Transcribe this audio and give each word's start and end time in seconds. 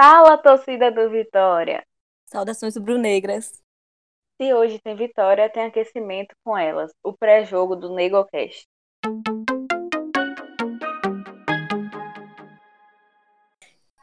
Fala, 0.00 0.38
torcida 0.38 0.92
do 0.92 1.10
Vitória! 1.10 1.84
Saudações 2.26 2.76
rubro-negras! 2.76 3.60
Se 4.40 4.54
hoje 4.54 4.78
tem 4.78 4.94
vitória, 4.94 5.50
tem 5.50 5.64
aquecimento 5.64 6.36
com 6.44 6.56
elas, 6.56 6.92
o 7.02 7.12
pré-jogo 7.12 7.74
do 7.74 7.92
NegoCast. 7.92 8.64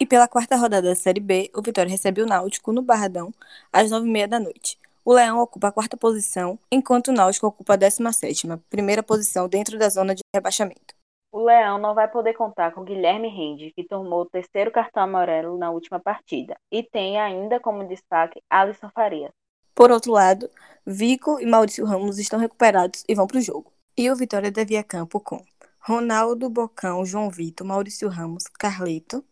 E 0.00 0.06
pela 0.06 0.26
quarta 0.26 0.56
rodada 0.56 0.88
da 0.88 0.94
Série 0.94 1.20
B, 1.20 1.50
o 1.54 1.60
Vitória 1.60 1.90
recebe 1.90 2.22
o 2.22 2.26
Náutico 2.26 2.72
no 2.72 2.80
Barradão 2.80 3.30
às 3.70 3.90
nove 3.90 4.08
e 4.08 4.10
meia 4.10 4.26
da 4.26 4.40
noite. 4.40 4.78
O 5.04 5.12
Leão 5.12 5.40
ocupa 5.40 5.68
a 5.68 5.72
quarta 5.72 5.94
posição, 5.94 6.58
enquanto 6.70 7.08
o 7.08 7.12
Náutico 7.12 7.46
ocupa 7.46 7.74
a 7.74 7.76
décima 7.76 8.14
sétima, 8.14 8.64
primeira 8.70 9.02
posição 9.02 9.46
dentro 9.46 9.78
da 9.78 9.90
zona 9.90 10.14
de 10.14 10.22
rebaixamento. 10.34 11.01
O 11.32 11.42
Leão 11.42 11.78
não 11.78 11.94
vai 11.94 12.06
poder 12.08 12.34
contar 12.34 12.74
com 12.74 12.84
Guilherme 12.84 13.26
Rende, 13.26 13.72
que 13.74 13.82
tomou 13.82 14.20
o 14.20 14.28
terceiro 14.28 14.70
cartão 14.70 15.02
amarelo 15.02 15.56
na 15.56 15.70
última 15.70 15.98
partida, 15.98 16.54
e 16.70 16.82
tem 16.82 17.18
ainda 17.18 17.58
como 17.58 17.88
destaque 17.88 18.42
Alisson 18.50 18.90
Farias. 18.90 19.32
Por 19.74 19.90
outro 19.90 20.12
lado, 20.12 20.50
Vico 20.86 21.40
e 21.40 21.46
Maurício 21.46 21.86
Ramos 21.86 22.18
estão 22.18 22.38
recuperados 22.38 23.02
e 23.08 23.14
vão 23.14 23.26
para 23.26 23.38
o 23.38 23.40
jogo. 23.40 23.72
E 23.96 24.10
o 24.10 24.14
Vitória 24.16 24.50
deve 24.50 24.74
ir 24.74 24.76
a 24.76 24.84
campo 24.84 25.18
com 25.18 25.42
Ronaldo 25.80 26.50
Bocão, 26.50 27.04
João 27.06 27.30
Vitor, 27.30 27.66
Maurício 27.66 28.10
Ramos, 28.10 28.44
Carleto, 28.58 29.24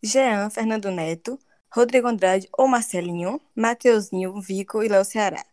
Jean, 0.00 0.50
Fernando 0.50 0.92
Neto, 0.92 1.36
Rodrigo 1.74 2.06
Andrade 2.06 2.48
ou 2.56 2.68
Marcelinho, 2.68 3.40
Mateuzinho, 3.54 4.40
Vico 4.40 4.80
e 4.82 4.88
Léo 4.88 5.04
Ceará. 5.04 5.44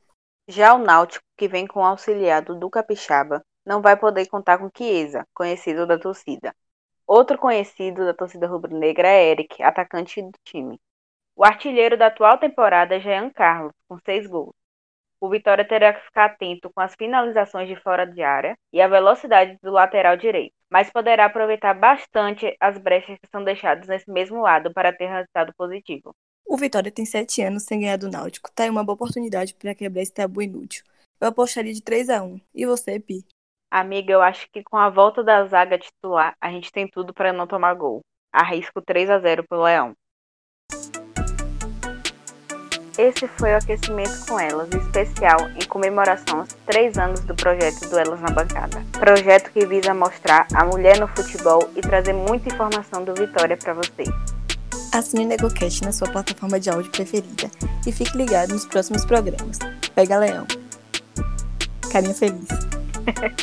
Já 0.48 0.76
o 0.76 0.78
Náutico, 0.78 1.26
que 1.36 1.48
vem 1.48 1.66
com 1.66 1.80
o 1.80 1.84
auxiliado 1.84 2.54
do 2.54 2.70
Capixaba, 2.70 3.42
não 3.66 3.82
vai 3.82 3.98
poder 3.98 4.28
contar 4.28 4.58
com 4.58 4.70
Chiesa, 4.76 5.26
conhecido 5.34 5.88
da 5.88 5.98
torcida. 5.98 6.54
Outro 7.08 7.38
conhecido 7.38 8.06
da 8.06 8.14
torcida 8.14 8.48
rubro-negra 8.48 9.08
é 9.08 9.32
Eric, 9.32 9.62
atacante 9.62 10.22
do 10.22 10.32
time. 10.44 10.80
O 11.36 11.44
artilheiro 11.44 11.98
da 11.98 12.08
atual 12.08 12.38
temporada 12.38 12.96
é 12.96 13.00
Jean 13.00 13.30
Carlos, 13.30 13.74
com 13.88 13.98
seis 14.06 14.26
gols. 14.26 14.54
O 15.20 15.30
Vitória 15.30 15.68
terá 15.68 15.94
que 15.94 16.06
ficar 16.06 16.26
atento 16.26 16.70
com 16.74 16.82
as 16.82 16.94
finalizações 16.96 17.68
de 17.68 17.76
fora 17.78 18.06
de 18.06 18.22
área 18.22 18.56
e 18.72 18.82
a 18.82 18.88
velocidade 18.88 19.58
do 19.62 19.72
lateral 19.72 20.16
direito, 20.16 20.54
mas 20.70 20.92
poderá 20.92 21.26
aproveitar 21.26 21.74
bastante 21.74 22.56
as 22.60 22.78
brechas 22.78 23.18
que 23.20 23.30
são 23.32 23.44
deixadas 23.44 23.88
nesse 23.88 24.10
mesmo 24.10 24.42
lado 24.42 24.74
para 24.74 24.94
ter 24.94 25.08
resultado 25.08 25.54
positivo. 25.58 26.14
O 26.46 26.58
Vitória 26.58 26.92
tem 26.92 27.06
sete 27.06 27.42
anos 27.42 27.64
sem 27.64 27.80
ganhar 27.80 27.98
do 27.98 28.10
Náutico. 28.10 28.52
Tá 28.54 28.64
aí 28.64 28.70
uma 28.70 28.84
boa 28.84 28.94
oportunidade 28.94 29.56
para 29.56 29.74
quebrar 29.74 30.02
esse 30.04 30.14
tabu 30.14 30.42
inútil. 30.42 30.84
Eu 31.20 31.30
apostaria 31.30 31.74
de 31.74 31.82
3 31.82 32.10
a 32.10 32.24
1 32.24 32.40
E 32.54 32.66
você, 32.66 33.00
Pi? 33.00 33.26
Amiga, 33.76 34.14
eu 34.14 34.22
acho 34.22 34.48
que 34.54 34.64
com 34.64 34.78
a 34.78 34.90
volta 34.90 35.22
da 35.22 35.46
zaga 35.48 35.78
titular, 35.78 36.34
a 36.40 36.50
gente 36.50 36.72
tem 36.72 36.88
tudo 36.88 37.14
para 37.14 37.34
não 37.34 37.46
tomar 37.46 37.74
gol. 37.74 38.00
Arrisco 38.32 38.82
3 38.82 39.10
a 39.10 39.20
0 39.20 39.44
pro 39.50 39.64
Leão. 39.64 39.92
Esse 42.98 43.28
foi 43.28 43.52
o 43.52 43.58
aquecimento 43.58 44.26
com 44.30 44.40
elas, 44.40 44.70
especial 44.70 45.50
em 45.62 45.68
comemoração 45.68 46.40
aos 46.40 46.54
três 46.66 46.98
anos 46.98 47.20
do 47.26 47.36
projeto 47.36 47.90
do 47.90 48.00
Elas 48.00 48.22
na 48.22 48.30
Bancada. 48.30 48.82
Projeto 48.94 49.52
que 49.52 49.66
visa 49.66 49.94
mostrar 49.94 50.48
a 50.56 50.64
mulher 50.64 50.98
no 50.98 51.10
futebol 51.10 51.70
e 51.76 51.82
trazer 51.82 52.14
muita 52.14 52.48
informação 52.48 53.04
do 53.04 53.14
Vitória 53.14 53.58
para 53.58 53.74
vocês. 53.74 54.08
Assine 54.94 55.26
o 55.26 55.28
NegoCast 55.28 55.84
na 55.84 55.92
sua 55.92 56.10
plataforma 56.10 56.62
de 56.62 56.70
áudio 56.70 56.92
preferida 56.94 57.52
e 57.86 57.92
fique 57.92 58.16
ligado 58.16 58.54
nos 58.54 58.66
próximos 58.66 59.04
programas. 59.04 59.60
Pega 59.94 60.18
Leão. 60.18 60.48
Carinha 61.92 62.14
feliz. 62.14 62.48